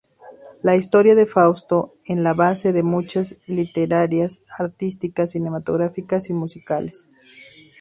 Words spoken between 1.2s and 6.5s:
Fausto es la base de muchas literarias, artísticas, cinematográficas y